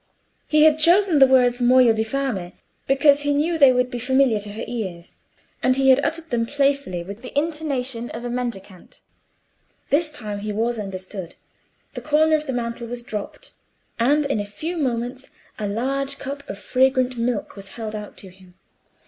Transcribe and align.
He 0.47 0.63
had 0.63 0.79
chosen 0.79 1.19
the 1.19 1.27
words 1.27 1.59
"muoio 1.59 1.95
di 1.95 2.03
fame" 2.03 2.53
because 2.87 3.19
he 3.19 3.35
knew 3.35 3.59
they 3.59 3.71
would 3.71 3.91
be 3.91 3.99
familiar 3.99 4.39
to 4.39 4.53
her 4.53 4.63
ears; 4.65 5.19
and 5.61 5.75
he 5.75 5.91
had 5.91 5.99
uttered 6.03 6.31
them 6.31 6.47
playfully, 6.47 7.03
with 7.03 7.21
the 7.21 7.37
intonation 7.37 8.09
of 8.09 8.25
a 8.25 8.29
mendicant. 8.31 9.01
This 9.91 10.09
time 10.11 10.39
he 10.39 10.51
was 10.51 10.79
understood; 10.79 11.35
the 11.93 12.01
corner 12.01 12.35
of 12.35 12.47
the 12.47 12.51
mantle 12.53 12.87
was 12.87 13.03
dropped, 13.03 13.51
and 13.99 14.25
in 14.25 14.39
a 14.39 14.43
few 14.43 14.75
moments 14.75 15.29
a 15.59 15.67
large 15.67 16.17
cup 16.17 16.49
of 16.49 16.57
fragrant 16.57 17.15
milk 17.19 17.55
was 17.55 17.67
held 17.77 17.93
out 17.95 18.17
to 18.17 18.29
him. 18.29 18.55